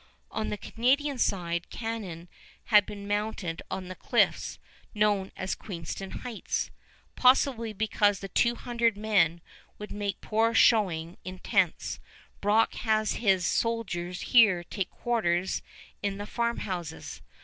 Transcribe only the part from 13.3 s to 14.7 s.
soldiers here